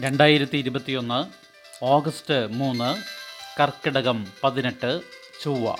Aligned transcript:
രണ്ടായിരത്തി 0.00 0.56
ഇരുപത്തിയൊന്ന് 0.56 1.24
ഓഗസ്റ്റ് 1.84 2.46
മൂന്ന് 2.46 3.02
കർക്കിടകം 3.60 4.32
പതിനെട്ട് 4.44 5.00
ചൊവ്വ. 5.42 5.74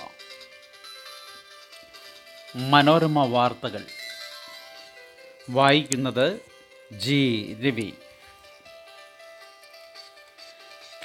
മനോരമ 2.55 3.25
വാർത്തകൾ. 3.25 3.85
വായിക്കുന്നത് 5.49 6.39
G. 6.91 7.53
Ravi. 7.65 7.93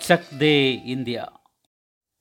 Chak 0.07 0.39
De 0.39 0.71
India. 0.71 1.27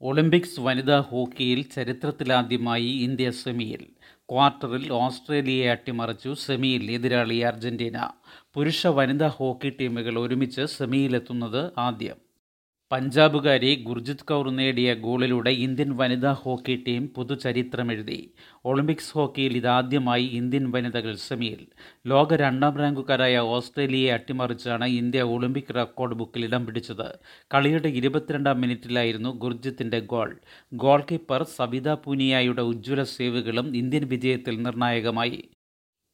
Olympics 0.04 0.60
വനിതാ 0.60 1.00
ഹോക്കിയിൽ 1.00 1.62
ചരിത്രത്തിലാദ്യമായി 1.62 2.88
ഇന്ത്യ 2.88 3.32
സെമിയിൽ. 3.32 3.86
ക്വാർട്ടറിൽ 4.30 4.94
ഓസ്ട്രേലിയയെ 4.94 5.72
അട്ടിമറിച്ചു 5.72 6.34
സെമിയിൽ 6.34 6.92
എതിരാളി 6.92 7.38
അർജന്റീന. 7.38 8.10
പുരുഷ 8.54 8.88
വനിതാ 8.88 9.28
ഹോക്കി 9.28 9.70
ടീമുകൾ 9.70 10.20
ഒരുമിച്ച് 10.20 10.66
സെമിയിലെത്തുന്നത് 10.66 11.72
ആദ്യം. 11.78 12.31
പഞ്ചാബുകാരി 12.92 13.84
ഗുർജിത് 13.84 14.24
കൗർ 14.24 14.50
നേടിയ 14.50 14.94
ഗോളിലൂടെ 14.94 15.50
ഇന്ത്യൻ 15.50 15.98
വനിതാ 15.98 16.34
ഹോക്കി 16.34 16.84
ടീം 16.88 17.10
പുതുചരിത്രമെഴുതി. 17.18 18.34
ഒളിമ്പിക്സ് 18.66 19.14
ഹോക്കിയിൽ 19.14 19.58
ഇതാദ്യമായി 19.58 20.24
ഇന്ത്യൻ 20.24 20.72
വനിതകൾ 20.72 21.16
സെമിയിൽ. 21.16 21.68
ലോക 22.08 22.36
രണ്ടാം 22.36 22.78
റാങ്കുകാരായ 22.78 23.38
ഓസ്ട്രേലിയയെ 23.38 24.14
അട്ടിമറിച്ചാണ് 24.14 24.86
ഇന്ത്യ 24.86 25.22
ഒളിമ്പിക് 25.22 25.76
റെക്കോർഡ് 25.76 26.16
ബുക്കിൽ 26.16 26.46
ഇടം 26.46 26.66
പിടിച്ചത്. 26.66 27.20
കളിയുടെ 27.54 27.88
ഇരുപത്തിരണ്ടാം 27.88 28.62
മിനിറ്റിലായിരുന്നു 28.62 29.30
ഗുർജിത്തിന്റെ 29.30 30.00
ഗോൾ. 30.00 30.40
ഗോൾ 30.74 31.04
കീപ്പർ 31.12 31.44
സബിത 31.44 31.94
പൂനിയായുടെ 31.94 32.62
ഉജ്ജ്വല 32.62 33.04
സേവുകളും 33.04 33.78
ഇന്ത്യൻ 33.78 34.08
വിജയത്തിൽ 34.08 34.62
നിർണായകമായി. 34.62 35.44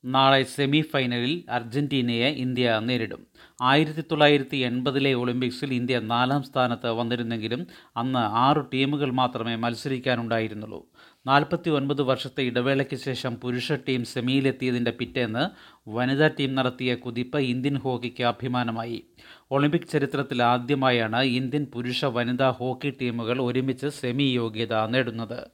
നാളെ 0.05 0.43
സെമി 0.43 0.81
ഫൈനലിൽ 0.81 1.43
അർജന്റീനയെ 1.49 2.27
ഇന്ത്യ 2.29 2.81
നേരിടും. 2.83 3.27
ആയിരത്തി 3.61 4.01
തൊള്ളായിരത്തി 4.01 4.57
എൺപതിലെ 4.57 5.13
ഒളിമ്പിക്സിൽ 5.13 5.73
ഇന്ത്യ 5.73 5.99
നാലാം 5.99 6.43
സ്ഥാനത്ത് 6.43 6.91
വന്നിരുന്നെങ്കിലും 6.91 7.67
അന്ന് 7.98 8.20
ആറു 8.20 8.70
ടീമുകൾ 8.73 9.12
മാത്രമേ 9.12 9.55
മത്സരിക്കാനുണ്ടായിരുന്നുള്ളൂ. 9.55 10.87
നാൽപ്പത്തി 11.27 11.70
ഒൻപത് 11.70 12.01
വർഷത്തെ 12.01 12.41
ഇടവേളയ്ക്ക് 12.41 12.95
ശേഷം 12.95 13.35
പുരുഷ 13.35 13.71
ടീം 13.71 14.05
സെമിയിലെത്തിയതിന്റെ 14.05 14.91
പിറ്റേന്ന് 14.91 15.49
വനിതാ 15.89 16.27
ടീം 16.27 16.55
നടത്തിയ 16.55 16.95
കുതിപ്പ് 16.95 17.37
ഇന്ത്യൻ 17.37 17.77
ഹോക്കിക്ക് 17.77 18.23
അഭിമാനമായി. 18.23 19.04
ഒളിമ്പിക് 19.51 19.87
ചരിത്രത്തിൽ 19.91 20.43
ആദ്യമായാണ് 20.43 21.23
ഇന്ത്യൻ 21.23 21.65
പുരുഷ 21.73 22.05
വനിതാ 22.05 22.49
ഹോക്കി 22.49 22.93
ടീമുകൾ 23.01 23.41
ഒരുമിച്ച് 23.41 23.87
സെമി 23.87 24.23
യോഗ്യത 24.23 24.73
നേടുന്നത്. 24.73 25.48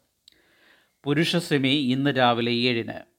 പുരുഷ 1.04 1.36
സെമി 1.36 1.76
ഇന്ന് 1.92 2.18
രാവിലെ 2.18 2.52
ഏഴിന്. 2.52 3.13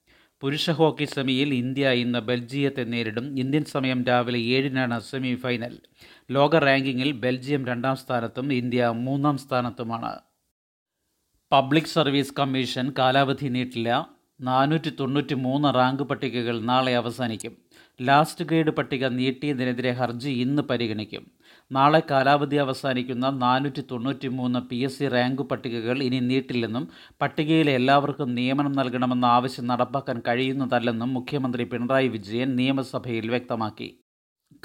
പുരുഷ 0.44 0.70
ഹോക്കി 0.70 1.04
സെമിയിൽ 1.04 1.54
ഇന്ത്യ 1.54 1.88
ഇന്ന് 1.88 2.18
ബെൽജിയത്തെ 2.18 2.82
നേരിടും. 2.82 3.38
ഇന്ത്യൻ 3.38 3.64
സമയം 3.64 4.04
രാവിലെ 4.04 4.38
ഏഴിനാണ് 4.38 5.00
സെമി 5.00 5.34
ഫൈനൽ 5.34 5.78
ലോക 6.30 6.56
റാങ്കിങ്ങിൽ 6.56 7.12
ബെൽജിയം 7.12 7.66
രണ്ടാം 7.66 7.96
സ്ഥാനത്തും 7.96 8.52
ഇന്ത്യ 8.52 8.86
മൂന്നാം 8.94 9.38
സ്ഥാനത്തുമാണ്. 9.38 10.18
പബ്ലിക് 11.52 11.84
സർവീസ് 11.84 12.34
കമ്മീഷൻ 12.38 12.92
കാലാവധി 12.98 13.46
നീട്ടില്ല. 13.46 14.10
നാനൂറ്റി 14.40 14.92
തൊണ്ണൂറ്റി 15.00 15.34
മൂന്ന് 15.34 15.74
റാങ്ക് 15.74 16.02
പട്ടികകൾ 16.02 16.60
നാളെ 16.60 16.96
അവസാനിക്കും. 16.96 17.56
ലാസ്റ്റ് 18.02 18.44
ഗ്രേഡ് 18.44 18.70
പട്ടിക 18.70 19.06
നീട്ടിയതിനെതിരെ 19.06 19.90
ഹർജി 19.90 20.30
ഇന്ന് 20.30 20.62
പരിഗണിക്കും. 20.62 21.33
നാളെ 21.70 22.02
കാലാവധി 22.10 22.56
അവസാനിക്കുന്ന 22.56 23.30
നാനൂറ്റി 23.30 23.82
തൊണ്ണൂറ്റി 23.90 24.28
മൂന്ന് 24.28 24.60
പി 24.60 24.76
എസ് 24.76 24.98
സി 24.98 25.08
റാങ്ക് 25.08 25.42
പട്ടികകൾ 25.42 26.02
ഇനി 26.02 26.20
നീട്ടില്ലെന്നും 26.20 26.88
പട്ടികയിലെ 27.22 27.72
എല്ലാവർക്കും 27.74 28.34
നിയമനം 28.34 28.72
നൽകണമെന്ന 28.72 29.24
ആവശ്യം 29.24 29.66
നടപ്പാക്കാൻ 29.66 30.22
കഴിയുന്നതല്ലെന്നും 30.28 31.14
മുഖ്യമന്ത്രി 31.14 31.64
പിണറായി 31.64 32.08
വിജയൻ 32.08 32.56
നിയമസഭയിൽ 32.56 33.30
വ്യക്തമാക്കി. 33.30 34.00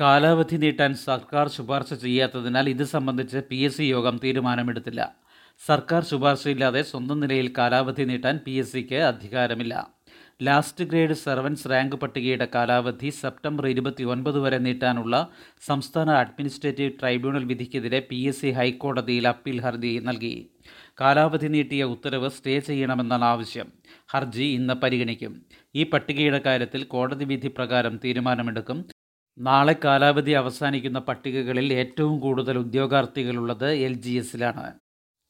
കാലാവധി 0.01 0.55
നീട്ടാൻ 0.55 0.95
സർക്കാർ 0.95 1.49
ശുപാർശ 1.49 1.93
ചെയ്യാത്തതിനാൽ 1.93 2.69
ഇത് 2.69 2.83
സംബന്ധിച്ച് 2.83 3.37
പി 3.37 3.55
എസ് 3.55 3.77
സി 3.77 3.83
യോഗം 3.83 4.19
തീരുമാനമെടുത്തില്ല. 4.23 5.15
സർക്കാർ 5.67 6.03
ശുപാർശയില്ലാതെ 6.03 6.81
സ്വന്തം 6.81 7.19
നിലയിൽ 7.19 7.53
കാലാവധി 7.57 8.03
നീട്ടാൻ 8.03 8.37
പി 8.45 8.51
എസ് 8.51 8.71
സിക്ക് 8.71 8.95
അധികാരമില്ല. 8.95 9.87
ലാസ്റ്റ് 10.41 10.85
ഗ്രേഡ് 10.85 11.13
സർവൻസ് 11.13 11.67
റാങ്ക് 11.67 11.95
പട്ടികയുടെ 11.95 12.47
കാലാവധി 12.55 13.09
സെപ്റ്റംബർ 13.09 13.67
ഇരുപത്തി 13.67 14.03
ഒൻപത് 14.03 14.39
വരെ 14.39 14.57
നീട്ടാനുള്ള 14.57 15.15
സംസ്ഥാന 15.67 16.09
അഡ്മിനിസ്ട്രേറ്റീവ് 16.11 16.93
ട്രൈബ്യൂണൽ 16.99 17.43
വിധിക്കെതിരെ 17.43 17.99
പി 18.09 18.19
എസ് 18.27 18.41
സി 18.41 18.51
ഹൈക്കോടതിയിൽ 18.51 19.27
അപ്പീൽ 19.27 19.61
ഹർജി 19.61 19.99
നൽകി. 19.99 20.49
കാലാവധി 21.01 21.47
നീട്ടിയ 21.47 21.83
ഉത്തരവ് 21.83 22.29
സ്റ്റേ 22.29 22.59
ചെയ്യണമെന്നാണ് 22.59 23.23
ആവശ്യം. 23.23 23.67
ഹർജി 24.07 24.43
ഇന്ന് 24.43 24.73
പരിഗണിക്കും. 24.73 25.33
ഈ 25.75 25.83
പട്ടികയുടെ 25.83 26.39
കാര്യത്തിൽ 26.39 26.83
കോടതി 26.83 27.25
വിധി 27.25 27.47
പ്രകാരം 27.47 27.99
തീരുമാനമെടുക്കും. 28.05 28.79
നാളെ 29.37 29.75
കാലാവധി 29.85 30.31
അവസാനിക്കുന്ന 30.31 30.99
പട്ടികകളിൽ 30.99 31.73
ഏറ്റവും 31.73 32.19
കൂടുതൽ 32.19 32.57
ഉദ്യോഗാർത്ഥികളുള്ളത് 32.57 33.71
എൽ 33.87 33.93
ജി 33.93 34.11
എസിലാണ്. 34.11 34.65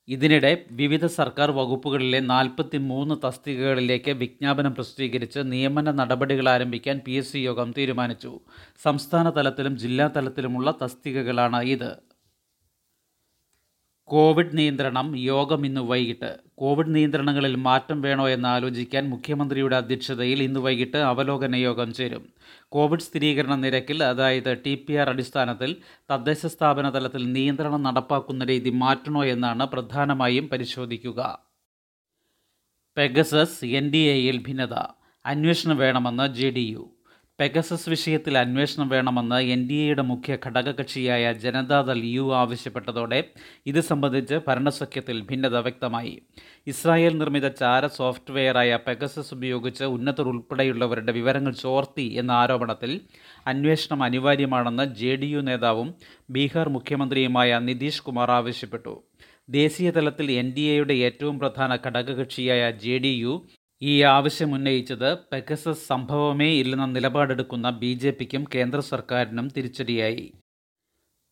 ഇതിനിടെ 0.10 0.66
വിവിധ 0.72 1.06
സർക്കാർ 1.06 1.50
വകുപ്പുകളിലെ 1.52 2.20
നാൽപ്പത്തി 2.20 2.78
മൂന്ന് 2.78 3.16
തസ്തികകളിലേക്ക് 3.26 4.12
വിജ്ഞാപനം 4.12 4.74
പ്രസിദ്ധീകരിച്ച് 4.76 5.40
നിയമന 5.46 5.92
നടപടികൾ 5.92 6.50
ആരംഭിക്കാൻ 6.50 7.02
പി 7.06 7.12
എസ് 7.12 7.32
സി 7.34 7.40
യോഗം 7.40 7.74
തീരുമാനിച്ചു. 7.78 8.32
സംസ്ഥാന 8.84 9.30
തലത്തിലും 9.30 9.78
ജില്ലാ 9.78 10.08
തലത്തിലുമുള്ള 10.16 10.72
തസ്തികകളാണ് 10.82 11.62
ഇത്. 11.76 11.92
കോവിഡ് 14.12 14.58
നിയന്ത്രണം 14.58 15.18
യോഗം 15.18 15.66
ഇന്ന് 15.66 15.82
വൈകിട്ട്. 15.82 16.38
കോവിഡ് 16.56 16.96
നിയന്ത്രണങ്ങളിൽ 16.96 17.56
മാറ്റം 17.56 18.02
വേണോ 18.02 18.30
എന്ന് 18.30 18.50
ആലോചിക്കാൻ 18.50 19.10
മുഖ്യമന്ത്രിയുടെ 19.10 19.76
അധ്യക്ഷതയിൽ 19.76 20.44
ഇന്ന് 20.44 20.60
വൈകിട്ട് 20.60 20.98
അവലോകന 20.98 21.56
യോഗം 21.56 21.94
ചേരും. 21.94 22.34
കോവിഡ് 22.70 23.00
സ്ഥിരീകരണ 23.00 23.56
നിരക്കിൽ 23.56 24.04
അതായത് 24.04 24.58
ടി 24.66 24.76
പി 24.76 24.94
ആർ 24.94 25.10
അടിസ്ഥാനത്തിൽ 25.10 25.76
തദ്ദേശ 26.12 26.46
സ്ഥാപന 26.46 26.90
തലത്തിൽ 26.90 27.34
നിയന്ത്രണം 27.34 27.84
നടപ്പാക്കുന്ന 27.84 28.46
രീതി 28.46 28.70
മാറ്റണോ 28.70 29.26
എന്നാണ് 29.26 29.66
പ്രധാനമായും 29.66 30.50
പരിശോധിക്കുക. 30.50 31.40
പെഗസസ് 32.98 33.66
എൻ 33.66 33.92
ഡി 33.92 33.98
എയിൽ 33.98 34.38
ഭിന്നത. 34.38 34.74
അന്വേഷണം 35.26 35.78
വേണമെന്ന് 35.78 36.36
ജെ 36.36 36.50
ഡി 36.50 36.60
യു. 36.60 36.99
പെഗസസ് 37.40 37.90
വിഷയത്തിൽ 37.92 38.34
അന്വേഷണം 38.38 38.88
വേണമെന്ന് 38.94 39.38
എൻ 39.54 39.62
ഡി 39.68 39.76
എയുടെ 39.84 40.04
മുഖ്യ 40.10 40.34
ഘടകകക്ഷിയായ 40.46 41.26
ജനതാദൾ 41.44 42.00
യു 42.16 42.26
ആവശ്യപ്പെട്ടതോടെ 42.40 43.20
ഇത് 43.72 43.80
സംബന്ധിച്ച് 43.90 44.38
ഭരണസഖ്യത്തിൽ 44.48 45.18
ഭിന്നത 45.30 45.58
വ്യക്തമായി. 45.58 46.12
ഇസ്രായേൽ 46.68 47.14
നിർമ്മിത 47.18 47.48
ചാര 47.62 47.88
സോഫ്റ്റ്വെയറായ 48.00 48.80
പെഗസസ് 48.88 49.32
ഉപയോഗിച്ച് 49.34 49.86
ഉന്നതർ 49.96 50.28
ഉൾപ്പെടെയുള്ളവരുടെ 50.34 51.14
വിവരങ്ങൾ 51.20 51.54
ചോർത്തി 51.64 52.08
എന്ന 52.24 52.34
ആരോപണത്തിൽ 52.42 52.94
അന്വേഷണം 53.54 54.04
അനിവാര്യമാണെന്ന് 54.04 54.88
ജെ 55.02 55.14
ഡി 55.16 55.30
യു 55.36 55.44
നേതാവും 55.50 55.92
ബീഹാർ 56.38 56.70
മുഖ്യമന്ത്രിയുമായ 56.70 57.60
നിതീഷ് 57.60 58.04
കുമാർ 58.04 58.32
ആവശ്യപ്പെട്ടു. 58.40 58.96
ദേശീയ 59.50 59.90
തലത്തിൽ 59.92 60.28
എൻ 60.32 60.48
ഡി 60.58 60.66
എയുടെ 60.74 60.96
ഏറ്റവും 61.06 61.36
പ്രധാന 61.40 61.72
ഘടകകക്ഷിയായ 61.86 62.64
ജെ 62.84 62.98
ഡി 63.06 63.14
യു 63.24 63.34
ഈ 63.82 64.02
ആവശ്യം 64.02 64.54
ഉന്നയിച്ചത് 64.54 65.18
പെഗസസ് 65.18 65.88
സംഭവമേ 65.88 66.48
ഇല്ലെന്ന 66.52 66.86
നിലപാടെടുക്കുന്ന 66.86 67.70
ബി 67.70 67.94
ജെ 67.94 68.12
പിക്കും 68.12 68.46
കേന്ദ്ര 68.56 68.80
സർക്കാരിനും 68.80 69.50
തിരിച്ചടിയായി. 69.58 70.34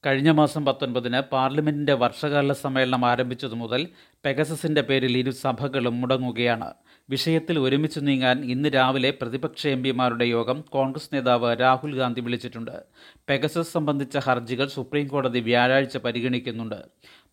കഴിഞ്ഞ 0.05 0.31
മാസം 0.31 0.65
പത്തൊൻപതിന് 0.65 1.21
പാർലമെന്റിന്റെ 1.21 1.93
വർഷകാല 1.93 2.53
സമ്മേളനം 2.53 3.05
ആരംഭിച്ചതു 3.05 3.55
മുതൽ 3.55 3.87
പെഗസസിന്റെ 4.25 4.81
പേരിൽ 4.81 5.17
ഇരു 5.17 5.31
സഭകളും 5.31 6.01
മുടങ്ങുകയാണ്. 6.01 6.73
വിഷയത്തിൽ 7.09 7.59
ഒരുമിച്ച് 7.59 7.99
നീങ്ങാൻ 7.99 8.45
ഇന്ന് 8.45 8.69
രാവിലെ 8.73 9.11
പ്രതിപക്ഷ 9.11 9.67
എം 9.67 9.83
പിമാരുടെ 9.83 10.25
യോഗം 10.25 10.61
കോൺഗ്രസ് 10.69 11.15
നേതാവ് 11.15 11.59
രാഹുൽ 11.59 11.95
ഗാന്ധി 11.95 12.21
വിളിച്ചിട്ടുണ്ട്. 12.21 12.83
പെഗസസ് 13.29 13.73
സംബന്ധിച്ച 13.73 14.17
ഹർജികൾ 14.17 14.67
സുപ്രീം 14.67 15.07
കോടതി 15.07 15.39
വ്യാഴാഴ്ച 15.39 15.97
പരിഗണിക്കുന്നുണ്ട്. 15.97 16.81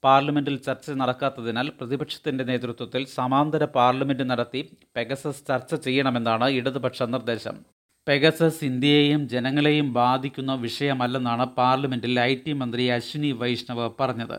പാർലമെന്റിൽ 0.05 0.57
ചർച്ച 0.57 0.91
നടക്കാത്തതിനാൽ 0.91 1.69
പ്രതിപക്ഷത്തിന്റെ 1.69 2.45
നേതൃത്വത്തിൽ 2.45 3.07
സമാന്തര 3.07 3.65
പാർലമെന്റ് 3.65 4.31
നടത്തി 4.31 4.61
പെഗസസ് 4.97 5.47
ചർച്ച 5.47 5.75
ചെയ്യണമെന്നാണ് 5.75 6.49
ഇടതുപക്ഷ 6.49 7.03
നിർദ്ദേശം. 7.03 7.57
പെഗസസ് 8.09 8.65
ഇന്ത്യയെയും 8.65 9.29
ജനങ്ങളെയും 9.29 9.93
ബാധിക്കുന്ന 9.93 10.55
വിഷയമല്ലെന്നാണ് 10.55 11.45
പാർലമെന്റിൽ 11.45 12.21
ഐ 12.21 12.35
ടി 12.35 12.53
മന്ത്രി 12.53 12.85
അശ്വിനി 12.97 13.31
വൈഷ്ണവ് 13.33 13.91
പറഞ്ഞത്. 14.01 14.39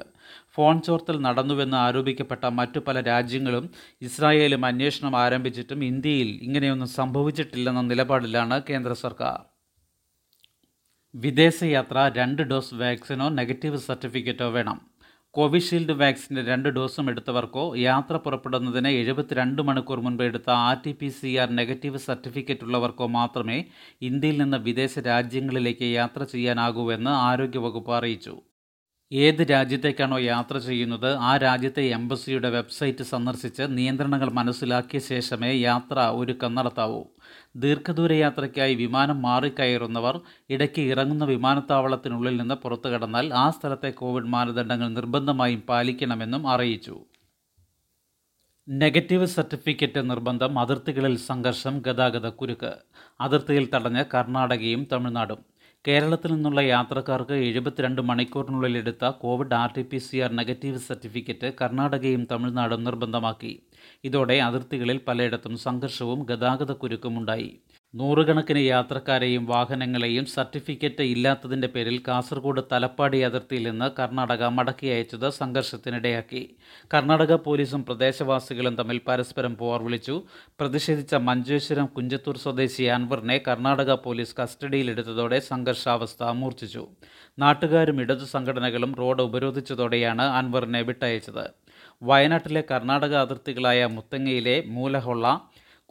ഫോൺ 0.56 0.82
ചോർത്തൽ 0.82 1.18
നടന്നുവെന്ന് 1.22 1.78
ആരോപിക്കപ്പെട്ട 1.78 2.46
മറ്റു 2.60 2.80
പല 2.80 3.02
രാജ്യങ്ങളും 3.02 3.66
ഇസ്രായേലും 4.02 4.66
അന്വേഷണം 4.66 5.16
ആരംഭിച്ചിട്ടും 5.24 5.84
ഇന്ത്യയിൽ 5.84 6.30
ഇങ്ങനെയൊന്നും 6.48 6.88
സംഭവിച്ചിട്ടില്ലെന്ന 7.00 7.82
നിലപാടിലാണ് 7.82 8.62
കേന്ദ്ര 8.70 8.94
സർക്കാർ. 8.94 9.40
വിദേശയാത്ര 11.16 12.12
രണ്ട് 12.18 12.42
ഡോസ് 12.42 12.76
വാക്സിനോ 12.76 13.30
നെഗറ്റീവ് 13.30 13.78
സർട്ടിഫിക്കറ്റോ 13.78 14.50
വേണം. 14.50 14.78
കോവിഷീൽഡ് 15.36 15.94
വാക്സിന്റെ 16.02 16.42
രണ്ട് 16.50 16.68
ഡോസും 16.70 17.06
എടുത്തവർക്കോ 17.12 17.64
യാത്ര 17.78 18.16
പുറപ്പെടുന്നതിന് 18.26 18.92
എഴുപത്തിരണ്ട് 19.00 19.62
മണിക്കൂർ 19.70 20.00
മുൻപ് 20.06 20.24
എടുത്ത 20.24 20.50
R 20.68 20.78
T 20.86 20.94
P 21.00 21.10
C 21.10 21.32
R 21.44 21.50
negative 21.60 22.00
certificate 22.06 22.66
ഉള്ളവർക്കോ 22.68 23.08
മാത്രമേ 23.18 23.58
ഇന്ത്യയിൽ 24.10 24.38
നിന്ന് 24.44 24.60
വിദേശ 24.68 25.04
രാജ്യങ്ങളിലേക്ക് 25.12 25.90
യാത്ര 26.00 26.24
ചെയ്യാനാകൂവെന്ന് 26.34 27.14
ആരോഗ്യവകുപ്പ് 27.30 27.94
അറിയിച്ചു. 28.00 28.36
ഏത് 29.24 29.42
രാജ്യത്തേക്കാണോ 29.52 30.20
യാത്ര 30.20 30.58
ചെയ്യുന്നത് 30.58 31.14
ആ 31.14 31.38
രാജ്യത്തെ 31.38 31.82
എംബസിയുടെ 31.82 32.50
വെബ്സൈറ്റ് 32.50 33.04
സന്ദർശിച്ച് 33.04 33.64
നിയന്ത്രണങ്ങൾ 33.70 34.30
മനസ്സിലാക്കിയ 34.30 35.00
ശേഷമേ 35.00 35.52
യാത്ര 35.54 36.00
ഒരുക്കം 36.00 36.56
നടത്താവൂ. 36.56 37.04
ദീർഘദൂര 37.56 38.14
യാത്രയ്ക്കായി 38.14 38.76
വിമാനം 38.76 39.22
മാറിക്കയറുന്നവർ 39.22 40.22
ഇടയ്ക്ക് 40.50 40.82
ഇറങ്ങുന്ന 40.82 41.26
വിമാനത്താവളത്തിനുള്ളിൽ 41.26 42.38
നിന്ന് 42.38 42.56
പുറത്തു 42.56 42.90
കടന്നാൽ 42.90 43.34
ആ 43.34 43.50
സ്ഥലത്തെ 43.50 43.90
കോവിഡ് 43.90 44.32
മാനദണ്ഡങ്ങൾ 44.36 44.90
നിർബന്ധമായും 44.90 45.62
പാലിക്കണമെന്നും 45.62 46.50
അറിയിച്ചു. 46.50 47.06
നെഗറ്റീവ് 48.70 49.26
സർട്ടിഫിക്കറ്റ് 49.26 50.10
നിർബന്ധം 50.10 50.60
അതിർത്തികളിൽ 50.60 51.18
സംഘർഷം 51.18 51.82
ഗതാഗത 51.88 52.30
കുരുക്ക്. 52.30 52.74
അതിർത്തിയിൽ 53.22 53.70
തടഞ്ഞ് 53.74 54.06
കർണാടകയും 54.14 54.88
തമിഴ്നാടും. 54.92 55.55
കേരളത്തിൽ 55.88 56.32
നിന്നുള്ള 56.34 56.62
യാത്രക്കാർക്ക് 56.62 57.36
എഴുപത്തിരണ്ട് 57.48 58.02
മണിക്കൂറിനുള്ളിൽ 58.02 58.78
എടുത്ത 58.78 59.06
Covid 59.24 59.54
R 59.54 59.70
T 59.76 59.82
P 59.82 59.98
C 59.98 60.18
R 60.18 60.32
negative 60.32 60.80
certificate 60.80 61.50
കർണാടകയും 61.62 62.24
തമിഴ്നാടും 62.32 62.84
നിർബന്ധമാക്കി. 62.84 63.52
ഇതോടെ 64.04 64.38
അതിർത്തികളിൽ 64.40 65.00
പലയിടത്തും 65.08 65.58
സംഘർഷവും 65.58 66.22
ഗതാഗത 66.30 66.72
കുരുക്കുമുണ്ടായി 66.72 67.52
നൂറുകണക്കിന് 68.00 68.60
യാത്രക്കാരെയും 68.60 69.46
വാഹനങ്ങളെയും 69.46 70.26
സർട്ടിഫിക്കറ്റ് 70.26 71.04
ഇല്ലാത്തതിന്റെ 71.12 71.68
പേരിൽ 71.76 71.98
കാസർഗോഡ് 72.08 72.62
തലപ്പാടി 72.72 73.20
അതിർത്തിയിൽ 73.28 73.64
നിന്ന് 73.70 73.88
കർണാടക 74.00 74.44
മടക്കി 74.56 74.88
അയച്ചത് 74.88 75.30
സംഘർഷത്തിനിടയാക്കി. 75.30 76.42
കർണാടക 76.94 77.36
പോലീസും 77.46 77.86
പ്രദേശവാസികളും 77.86 78.76
തമ്മിൽ 78.76 79.00
പരസ്പരം 79.08 79.58
പോർ 79.58 79.84
വിളിച്ചു. 79.84 80.16
പ്രതിഷേധിച്ച 80.60 81.16
മഞ്ചേശ്വരം 81.30 81.86
കുഞ്ചത്തൂർ 81.86 82.38
സ്വദേശി 82.38 82.84
അൻവറിനെ 82.84 83.38
കർണാടക 83.48 83.94
പോലീസ് 84.06 84.36
കസ്റ്റഡിയിലെടുത്തതോടെ 84.42 85.40
സംഘർഷാവസ്ഥ 85.52 86.24
മൂർച്ഛിച്ചു. 86.24 86.88
നാട്ടുകാരും 87.40 88.02
ഇടതു 88.02 88.26
സംഘടനകളും 88.26 88.94
റോഡ് 88.96 89.22
ഉപരോധിച്ചതോടെയാണ് 89.22 90.22
അൻവറിനെ 90.40 90.82
വിട്ടയച്ചത്. 90.82 91.46
വയനാട്ടിലെ 92.04 92.64
കർണാടക 92.72 93.16
അതിർത്തികളായ 93.16 93.86
മുത്തങ്ങയിലെ 93.86 94.64
മൂലഹൊള്ള 94.68 95.28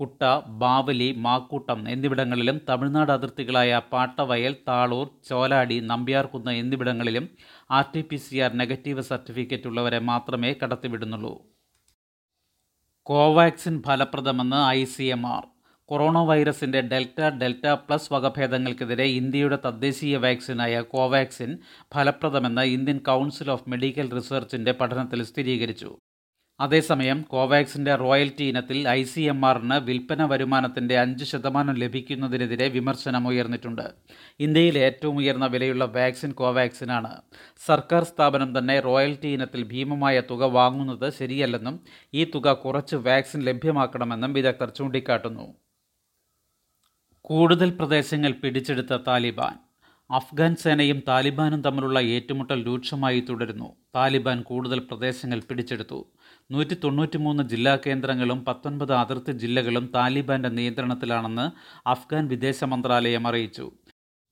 കുട്ട 0.01 0.23
ബാവലി 0.47 1.15
മാക്കൂട്ടം 1.19 1.89
എന്നിവിടങ്ങളിലും 1.89 2.61
തമിഴ്നാട് 2.69 3.13
അതിർത്തികളായ 3.13 3.81
പാട്ടവയൽ 3.93 4.57
താളൂർ 4.69 5.11
ചോലാടി 5.29 5.81
നമ്പ്യാർകുന്ന് 5.81 6.51
എന്നിവിടങ്ങളിലും 6.51 7.29
R 7.71 7.85
T 7.95 8.01
P 8.01 8.17
C 8.17 8.37
R 8.37 8.53
negative 8.53 9.01
certificate 9.01 9.67
ഉള്ളവരെ 9.67 9.99
മാത്രമേ 9.99 10.55
കടത്തിവിടുന്നുള്ളൂ. 10.63 11.35
Covaxin 13.03 13.83
ഫലപ്രദമെന്ന് 13.83 14.57
I 14.57 14.85
C 14.85 15.03
M 15.03 15.27
R. 15.27 15.45
Corona 15.89 16.19
വൈറസിന്റെ 16.19 16.81
ഡെൽറ്റ 16.81 17.21
ഡെൽറ്റ 17.41 17.67
പ്ലസ് 17.67 18.13
വകഭേദങ്ങൾക്കെതിരെ 18.13 19.05
ഇന്ത്യയുടെ 19.05 19.59
തദ്ദേശീയ 19.65 20.17
വാക്സിനായ 20.17 20.81
കോവാക്സിൻ 20.81 21.59
ഫലപ്രദമെന്ന് 21.95 22.63
ഇന്ത്യൻ 22.63 22.99
കൗൺസിൽ 22.99 23.51
ഓഫ് 23.51 23.71
മെഡിക്കൽ 23.71 24.11
റിസർച്ചിന്റെ 24.11 24.73
പഠനത്തിൽ 24.73 25.23
സ്ഥിരീകരിച്ചു. 25.23 25.99
അതേസമയം 26.61 27.23
കോവാക്സിന്റെ 27.23 27.95
റോയൽറ്റി 27.95 28.45
ഇനത്തിൽ 28.45 28.89
ഐ 28.89 29.03
സി 29.03 29.21
എം 29.21 29.47
ആറിന് 29.47 29.75
വിൽപ്പന 29.75 30.25
വരുമാനത്തിന്റെ 30.25 30.99
അഞ്ച് 30.99 31.25
ശതമാനം 31.25 31.75
ലഭിക്കുന്നതിനെതിരെ 31.75 32.69
വിമർശനം 32.69 33.29
ഉയർന്നിട്ടുണ്ട്. 33.29 33.95
ഇന്ത്യയിലെ 34.41 34.81
ഏറ്റവും 34.81 35.17
ഉയർന്ന 35.17 35.47
വിലയുള്ള 35.47 35.85
വാക്സിൻ 35.85 36.33
കോവാക്സിനാണ്. 36.33 37.13
സർക്കാർ 37.67 38.05
സ്ഥാപനം 38.05 38.59
തന്നെ 38.59 38.81
റോയൽറ്റി 38.81 39.27
ഇനത്തിൽ 39.27 39.65
ഭീമമായ 39.65 40.21
തുക 40.21 40.45
വാങ്ങുന്നത് 40.45 41.13
ശരിയല്ലെന്നും 41.13 41.81
ഈ 42.15 42.25
തുക 42.25 42.53
കുറച്ച് 42.53 42.97
വാക്സിൻ 42.97 43.43
ലഭ്യമാക്കണമെന്നും 43.43 44.33
വിദഗ്ധർ 44.33 44.71
ചൂണ്ടിക്കാട്ടുന്നു. 44.71 45.55
കൂടുതൽ 47.21 47.71
പ്രദേശങ്ങൾ 47.71 48.33
പിടിച്ചെടുത്ത 48.33 48.97
താലിബാൻ. 48.97 49.59
അഫ്ഗാൻ 50.11 50.57
സേനയും 50.57 51.03
താലിബാനും 51.09 51.63
തമ്മിലുള്ള 51.63 52.01
ഏറ്റുമുട്ടൽ 52.01 52.67
രൂക്ഷമായി 52.67 53.21
തുടരുന്നു. 53.21 53.77
താലിബാൻ 53.95 54.43
കൂടുതൽ 54.43 54.79
പ്രദേശങ്ങൾ 54.79 55.41
പിടിച്ചെടുത്തു. 55.41 56.07
നൂറ്റി 56.51 56.77
തൊണ്ണൂറ്റിമൂന്ന് 56.85 57.43
ജില്ലാ 57.43 57.79
കേന്ദ്രങ്ങളും 57.87 58.45
പത്തൊൻപത് 58.45 58.93
അതിർത്തി 58.93 59.33
ജില്ലകളും 59.33 59.93
താലിബാന്റെ 59.95 60.49
നിയന്ത്രണത്തിലാണെന്ന് 60.49 61.51
അഫ്ഗാൻ 61.89 62.29
വിദേശ 62.29 62.65
മന്ത്രാലയം 62.65 63.27
അറിയിച്ചു. 63.27 63.73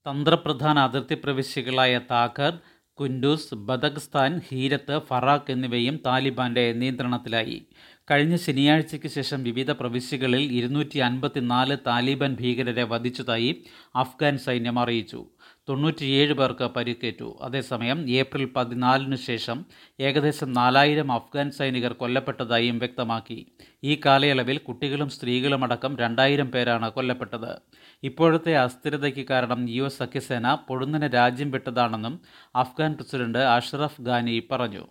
തന്ത്രപ്രധാന 0.07 0.79
അതിർത്തി 0.79 1.15
പ്രവിശ്യകളായ 1.23 2.01
താഖർ 2.11 2.59
കുൻഡൂസ് 2.99 3.55
ബദഗ്സ്ഥാൻ 3.55 4.41
ഹീരത്ത് 4.49 4.99
ഫറാഖ് 4.99 5.51
എന്നിവയും 5.51 5.99
താലിബാന്റെ 6.05 6.73
നിയന്ത്രണത്തിലായി. 6.73 7.67
കഴിഞ്ഞ 8.11 8.35
ശനിയാഴ്ചയ്ക്ക് 8.35 9.07
ശേഷം 9.07 9.43
വിവിധ 9.43 9.71
പ്രവിശ്യകളിൽ 9.71 10.53
ഇരുന്നൂറ്റി 10.53 10.99
അൻപത്തിനാല് 10.99 11.77
താലിബാൻ 11.87 12.35
ഭീകരരെ 12.35 12.83
വധിച്ചതായി 12.83 13.65
അഫ്ഗാൻ 13.95 14.37
സൈന്യം 14.37 14.79
അറിയിച്ചു. 14.79 15.29
തൊണ്ണൂറ്റിയേഴ് 15.69 16.33
പേർക്ക് 16.33 16.63
പരിക്കേറ്റു. 16.63 17.39
അതേസമയം 17.41 18.09
ഏപ്രിൽ 18.09 18.45
പതിനാലിനു 18.45 19.15
ശേഷം 19.15 19.65
ഏകദേശം 19.99 20.53
നാലായിരം 20.53 21.11
അഫ്ഗാൻ 21.11 21.51
സൈനികർ 21.51 21.93
കൊല്ലപ്പെട്ടതായും 21.93 22.79
വ്യക്തമാക്കി. 22.79 23.45
ഈ 23.83 24.01
കാലയളവിൽ 24.05 24.57
കുട്ടികളും 24.57 25.09
സ്ത്രീകളുമടക്കം 25.09 25.97
രണ്ടായിരം 25.97 26.51
പേരാണ് 26.51 26.91
കൊല്ലപ്പെട്ടത്. 26.91 27.57
ഇപ്പോഴത്തെ 28.03 28.57
അസ്ഥിരതയ്ക്ക് 28.57 29.27
കാരണം 29.29 29.69
യു 29.69 29.83
എസ് 29.83 29.99
സഖ്യസേന 29.99 30.55
പൊടുന്നനെ 30.55 31.07
രാജ്യം 31.07 31.51
വിട്ടതാണെന്നും 31.51 32.21
അഫ്ഗാൻ 32.55 32.93
പ്രസിഡന്റ് 32.93 33.39
അഷ്റഫ് 33.39 34.01
ഖാനി 34.01 34.47
പറഞ്ഞു. 34.51 34.87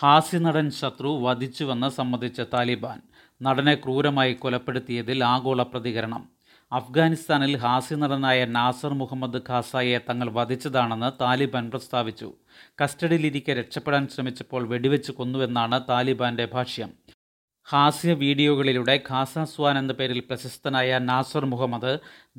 ഹാസ്യനടൻ 0.00 0.70
ശത്രു 0.70 1.08
വധിച്ചുവെന്ന് 1.08 1.88
സമ്മതിച്ച 1.88 2.40
താലിബാൻ 2.40 3.02
നടനെ 3.42 3.74
ക്രൂരമായി 3.74 4.32
കൊലപ്പെടുത്തിയതിൽ 4.32 5.24
ആഗോള 5.24 5.62
പ്രതികരണം. 5.62 6.37
അഫ്ഗാനിസ്ഥാനിൽ 6.72 7.56
ഹാസി 7.56 7.66
ഹാസ്യനടനായ 7.66 8.44
നാസർ 8.44 8.94
മുഹമ്മദ് 8.94 9.38
ഖാസായെ 9.48 9.98
തങ്ങൾ 10.08 10.30
വധിച്ചതാണെന്ന് 10.30 11.22
താലിബാൻ 11.22 11.70
പ്രസ്താവിച്ചു. 11.70 12.32
കസ്റ്റഡിയിലിരിക്കെ 12.82 13.52
രക്ഷപ്പെടാൻ 13.52 14.08
ശ്രമിച്ചപ്പോൾ 14.08 14.68
വെടിവെച്ച് 14.68 15.12
കൊന്നുവെന്നാണ് 15.12 15.80
താലിബാന്റെ 15.88 16.48
ഭാഷ്യം. 16.52 16.90
ഹാസ്യ 17.68 18.10
വീഡിയോകളിലൂടെ 18.20 18.92
ഖാസാസ്വാൻ 19.08 19.74
എന്ന 19.80 19.92
പേരിൽ 19.96 20.20
പ്രശസ്തനായ 20.28 20.98
നാസർ 21.08 21.44
മുഹമ്മദ് 21.50 21.90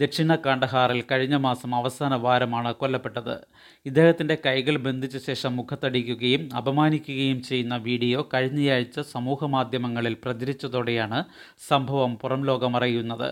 ദക്ഷിണ 0.02 0.36
കാണ്ഡഹാറിൽ 0.46 1.02
കഴിഞ്ഞ 1.10 1.36
മാസം 1.44 1.72
അവസാന 1.80 2.14
വാരമാണ് 2.24 2.72
കൊല്ലപ്പെട്ടത്. 2.80 3.36
ഇദ്ദേഹത്തിന്റെ 3.86 4.36
കൈകൾ 4.46 4.76
ബന്ധിച്ച 4.88 5.20
ശേഷം 5.28 5.52
മുഖത്തടിക്കുകയും 5.60 6.44
അപമാനിക്കുകയും 6.60 7.40
ചെയ്യുന്ന 7.50 7.78
വീഡിയോ 7.88 8.20
കഴിഞ്ഞയാഴ്ച 8.34 9.00
സമൂഹമാധ്യമങ്ങളിൽ 9.14 10.16
പ്രചരിച്ചതോടെയാണ് 10.24 11.20
സംഭവം 11.70 12.14
പുറം 12.24 12.44
ലോകമറിയുന്നത് 12.52 13.30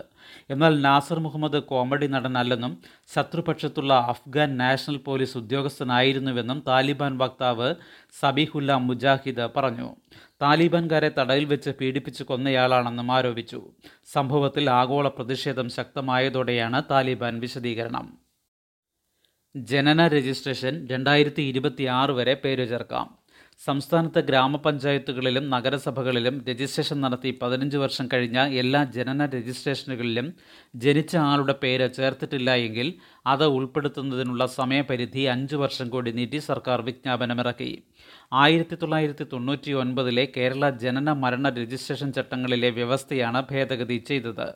എന്നാൽ 0.53 0.73
നാസർ 0.87 1.19
മുഹമ്മദ് 1.25 1.61
കോമഡി 1.71 2.09
നടനല്ലെന്നും 2.15 2.75
ശത്രുപക്ഷത്തുള്ള 3.15 3.93
അഫ്ഗാൻ 4.13 4.51
നാഷണൽ 4.63 4.99
പോലീസ് 5.07 5.37
ഉദ്യോഗസ്ഥനായിരുന്നുവെന്നും 5.37 6.59
താലിബാൻ 6.69 7.15
വക്താവ് 7.23 7.69
സബിഹുല്ല 8.21 8.71
മുജാഹിദ് 8.87 9.47
പറഞ്ഞു. 9.57 9.89
താലിബാൻകാരെ 10.41 11.09
തടയിൽ 11.09 11.45
വെച്ച് 11.45 11.69
പീഡിപ്പിച്ച് 11.69 12.23
കൊന്നയാളാണെന്നും 12.23 13.11
ആരോപിച്ചു. 13.11 13.71
സംഭവത്തിൽ 14.05 14.69
ആഗോള 14.69 15.07
പ്രതിഷേധം 15.07 15.69
ശക്തമായതോടെയാണ് 15.69 16.83
താലിബാൻ 16.91 17.39
വിശദീകരണം. 17.39 18.17
ജനന 19.55 20.07
രജിസ്ട്രേഷൻ 20.07 20.87
രണ്ടായിരത്തി 20.87 21.41
ഇരുപത്തി 21.41 21.83
ആറ് 21.83 22.11
വരെ 22.11 22.33
പേരു 22.33 22.65
ചേർക്കാം 22.65 23.16
സംസ്ഥാനത്തെ 23.59 24.21
ഗ്രാമപഞ്ചായത്തുകളിലും 24.21 25.49
നഗരസഭകളിലും 25.49 26.35
രജിസ്ട്രേഷൻ 26.49 27.01
നടത്തി 27.01 27.39
പതിനഞ്ച് 27.41 27.77
വർഷം 27.77 28.05
കഴിഞ്ഞ 28.13 28.39
എല്ലാ 28.61 28.83
ജനന 28.97 29.25
രജിസ്ട്രേഷനുകളിലും 29.25 30.27
ജനിച്ച 30.75 31.15
ആളുടെ 31.29 31.55
പേര് 31.63 31.87
ചേർത്തിട്ടില്ല 31.95 32.49
എങ്കിൽ 32.67 32.89
അത് 33.27 33.45
ഉൾപ്പെടുത്തുന്നതിനുള്ള 33.57 34.45
സമയപരിധി 34.45 35.23
അഞ്ച് 35.35 35.55
വർഷം 35.55 35.89
കൂടി 35.89 36.11
നീട്ടി 36.11 36.39
സർക്കാർ 36.49 36.81
വിജ്ഞാപനമിറക്കി. 36.81 37.71
ആയിരത്തി 38.33 38.75
തൊള്ളായിരത്തി 38.75 39.27
തൊണ്ണൂറ്റി 39.33 39.73
ഒൻപതിലെ 39.73 40.25
കേരള 40.37 40.69
ജനന 40.85 41.11
മരണ 41.25 41.49
രജിസ്ട്രേഷൻ 41.59 42.11
ചട്ടങ്ങളിലെ 42.11 42.69
വ്യവസ്ഥയാണ് 42.69 43.41
ഭേദഗതി 43.51 43.97
ചെയ്തത്. 44.11 44.47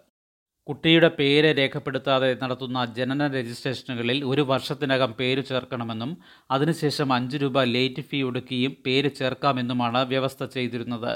കുട്ടിയുടെ 0.68 1.08
പേര് 1.08 1.58
രേഖപ്പെടുത്താതെ 1.58 2.38
നടത്തുന്ന 2.41 2.86
ജനന 2.98 3.27
രജിസ്ട്രേഷനുകളിൽ 3.27 4.24
ഒരു 4.24 4.41
വർഷത്തിനകം 4.41 5.13
പേര് 5.20 5.44
ചേർക്കണമെന്നും 5.44 6.18
അതിനുശേഷം 6.51 7.13
അഞ്ച് 7.13 7.38
രൂപ 7.38 7.63
ലേറ്റ് 7.63 8.01
ഫീ 8.01 8.22
ഒടുക്കിയും 8.22 8.75
പേര് 8.86 9.10
ചേർക്കാമെന്നുമാണ് 9.15 10.01
വ്യവസ്ഥ 10.08 10.46
ചെയ്തിരുന്നത്. 10.46 11.13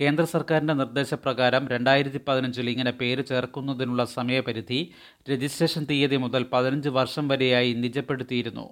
കേന്ദ്ര 0.00 0.24
സർക്കാരിന്റെ 0.24 0.74
നിർദ്ദേശപ്രകാരം 0.74 1.68
രണ്ടായിരത്തി 1.68 2.20
പതിനഞ്ചിൽ 2.28 2.70
ഇങ്ങനെ 2.70 2.90
പേര് 2.90 3.24
ചേർക്കുന്നതിനുള്ള 3.24 4.04
സമയപരിധി 4.04 4.80
രജിസ്ട്രേഷൻ 5.30 5.84
തീയതി 5.84 6.16
മുതൽ 6.16 6.42
പതിനഞ്ച് 6.52 6.88
വർഷം 6.88 7.28
വരെയായി 7.28 7.72
നിജപ്പെടുത്തിയിരുന്നു. 7.74 8.66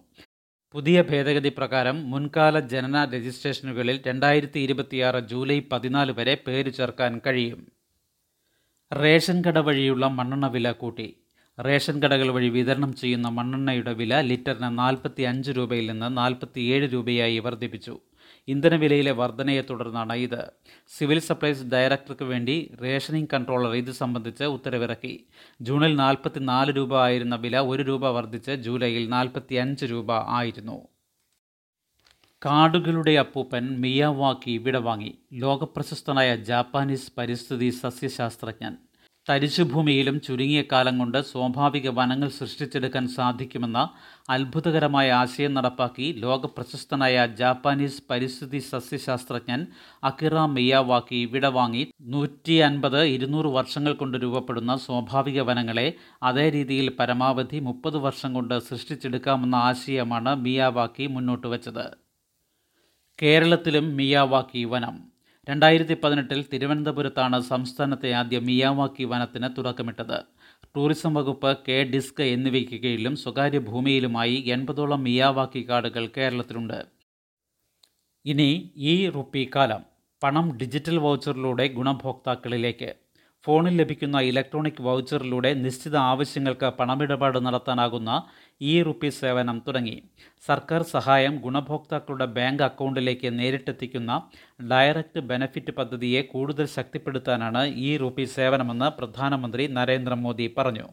പുതിയ 0.72 1.02
ഭേദഗതി 1.02 1.48
പ്രകാരം 1.48 2.10
മുൻകാല 2.10 2.60
ജനന 2.60 3.04
രജിസ്ട്രേഷനുകളിൽ 3.14 4.02
രണ്ടായിരത്തി 4.06 4.60
ഇരുപത്തിയാറ് 4.60 5.20
ജൂലൈ 5.32 5.60
പതിനാല് 5.72 6.12
വരെ 6.12 6.34
പേര് 6.46 6.72
ചേർക്കാൻ 6.72 7.20
കഴിയും. 7.26 7.73
റേഷൻ 8.92 9.44
കട 9.44 9.58
വഴിയുള്ള 9.58 10.06
മണ്ണെണ്ണ 10.06 10.46
വില 10.46 10.72
കൂട്ടി. 10.72 11.06
റേഷൻ 11.58 12.02
കടകൾ 12.02 12.30
വഴി 12.30 12.48
വിതരണം 12.48 12.96
ചെയ്യുന്ന 12.96 13.28
മണ്ണെണ്ണയുടെ 13.28 13.92
വില 13.92 14.20
ലിറ്ററിന് 14.20 14.78
നാൽപ്പത്തി 14.78 15.22
അഞ്ച് 15.22 15.50
രൂപയിൽ 15.50 15.90
നിന്ന് 15.90 16.16
നാൽപ്പത്തിയേഴ് 16.16 16.92
രൂപയായി 16.92 17.38
വർദ്ധിപ്പിച്ചു. 17.38 18.00
ഇന്ധനവിലയിലെ 18.48 19.12
വർധനയെ 19.12 19.62
തുടർന്നാണ് 19.70 20.12
ഇത്. 20.12 20.40
സിവിൽ 20.96 21.18
സപ്ലൈസ് 21.18 21.64
ഡയറക്ടർക്ക് 21.64 22.24
വേണ്ടി 22.24 22.56
റേഷനിംഗ് 22.82 23.28
കൺട്രോളർ 23.34 23.74
ഇത് 23.74 23.90
സംബന്ധിച്ച് 23.90 24.44
ഉത്തരവിറക്കി. 24.44 25.14
ജൂണിൽ 25.60 25.96
നാൽപ്പത്തിനാല് 25.96 26.76
രൂപ 26.76 26.94
ആയിരുന്ന 27.02 27.36
വില 27.36 27.58
ഒരു 27.58 27.82
രൂപ 27.82 28.08
വർദ്ധിച്ച് 28.08 28.50
ജൂലൈയിൽ 28.50 29.08
നാൽപ്പത്തി 29.08 29.54
അഞ്ച് 29.54 29.84
രൂപ 29.84 30.12
ആയിരുന്നു. 30.12 30.78
കാടുകളുടെ 32.44 33.12
അപ്പൂപ്പൻ 33.12 33.80
മിയാവാക്കി 33.80 34.56
വിടവാങ്ങി 34.56 35.12
ലോകപ്രശസ്തനായ 35.32 36.36
ജാപ്പാനീസ് 36.36 37.12
പരിസ്ഥിതി 37.18 37.70
സസ്യശാസ്ത്രജ്ഞൻ. 37.70 38.74
തരിശുഭൂമിയിലും 39.28 40.20
ചുരുങ്ങിയ 40.20 40.62
കാലം 40.72 40.98
കൊണ്ട് 40.98 41.22
സ്വാഭാവിക 41.22 41.88
വനങ്ങൾ 41.88 42.28
സൃഷ്ടിച്ചെടുക്കാൻ 42.28 43.08
സാധിക്കുമെന്ന 43.08 43.78
അത്ഭുതകരമായ 44.30 45.12
ആശയം 45.12 45.54
നടപ്പാക്കി 45.54 46.12
ലോകപ്രശസ്തനായ 46.18 47.26
ജാപ്പാനീസ് 47.26 48.02
പരിസ്ഥിതി 48.10 48.58
സസ്യശാസ്ത്രജ്ഞൻ 48.58 49.66
അക്കിറ 50.04 50.44
മിയാവാക്കി 50.46 51.24
വിടവാങ്ങി 51.24 51.92
നൂറ്റി 52.00 52.52
അൻപത് 52.52 53.00
ഇരുന്നൂറ് 53.02 53.46
വർഷങ്ങൾ 53.46 53.92
കൊണ്ട് 53.92 54.18
രൂപപ്പെടുന്ന 54.18 54.76
സ്വാഭാവിക 54.76 55.40
വനങ്ങളെ 55.40 55.88
അതേ 56.22 56.50
രീതിയിൽ 56.50 56.88
പരമാവധി 57.00 57.60
മുപ്പത് 57.60 57.96
വർഷം 57.96 58.32
കൊണ്ട് 58.34 58.58
സൃഷ്ടിച്ചെടുക്കാമെന്ന 58.60 59.54
ആശയമാണ് 59.54 60.34
മിയാവാക്കി 60.36 61.06
മുന്നോട്ട് 61.06 61.46
വച്ചത്. 61.46 62.03
കേരളത്തിലും 63.22 63.96
മിയാവാക്കി 63.96 64.64
വനം. 64.64 65.04
രണ്ടായിരത്തി 65.50 65.96
പതിനെട്ടിൽ 66.04 66.44
തിരുവനന്തപുരത്താണ് 66.52 67.40
സംസ്ഥാനത്തെ 67.40 68.12
ആദ്യ 68.12 68.38
മിയാവാക്കി 68.38 69.04
വനത്തിന് 69.04 69.48
തുടക്കമിട്ടത്. 69.58 70.24
ടൂറിസം 70.76 71.14
വകുപ്പ് 71.14 71.58
കെ 71.68 71.82
ഡിസ്ക് 71.82 72.22
എന്നിവയ്ക്ക് 72.22 72.80
കീഴിലും 72.80 73.16
സ്വകാര്യ 73.16 73.58
ഭൂമിയിലുമായി 73.58 74.44
എൺപതോളം 74.46 75.02
മിയാവാക്കി 75.02 75.68
കാടുകൾ 75.68 76.10
കേരളത്തിലുണ്ട്. 76.16 76.84
ഇനി 78.24 78.72
ഈ 78.76 79.08
റുപ്പി 79.10 79.50
കാലം. 79.56 79.82
പണം 80.22 80.58
ഡിജിറ്റൽ 80.58 80.98
വൗച്ചറിലൂടെ 80.98 81.66
ഗുണഭോക്താക്കളിലേക്ക്. 81.66 83.03
ഫോണിൽ 83.44 83.76
ലഭിക്കുന്ന 83.76 84.20
ഇലക്ട്രോണിക് 84.20 84.82
വൗച്ചറിലൂടെ 84.82 85.54
നിശ്ചിത 85.54 85.96
ആവശ്യങ്ങൾക്ക് 85.96 86.66
പണമിടപാട് 86.66 87.46
നടത്താനാകുന്ന 87.46 88.22
ഇ 88.60 88.82
റുപ്പി 88.82 89.08
സേവനം 89.08 89.62
തുടങ്ങി. 89.68 90.02
സർക്കാർ 90.46 90.82
സഹായം 90.82 91.36
ഗുണഭോക്താക്കളുടെ 91.36 92.24
ബാങ്ക് 92.24 92.62
അക്കൗണ്ടിലേക്ക് 92.62 93.38
നേരിട്ടെത്തിക്കുന്ന 93.38 94.22
ഡയറക്റ്റ് 94.70 95.20
ബെനഫിറ്റ് 95.20 95.70
പദ്ധതിയെ 95.70 96.22
കൂടുതൽ 96.22 96.66
ശക്തിപ്പെടുത്താനാണ് 96.66 97.64
ഇ 97.64 97.96
റുപ്പി 97.96 98.24
സേവനമെന്ന് 98.24 98.90
പ്രധാനമന്ത്രി 98.98 99.66
നരേന്ദ്രമോദി 99.66 100.54
പറഞ്ഞു. 100.58 100.88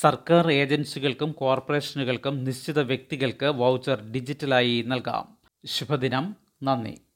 സർക്കാർ 0.00 0.52
ഏജൻസികൾക്കും 0.52 1.32
കോർപ്പറേഷനുകൾക്കും 1.32 2.44
നിശ്ചിത 2.44 2.80
വ്യക്തികൾക്ക് 2.80 3.46
വൗച്ചർ 3.46 4.00
ഡിജിറ്റലായി 4.10 4.82
നൽകാം. 4.86 5.38
ശുഭദിനം. 5.66 6.36
നന്ദി. 6.62 7.09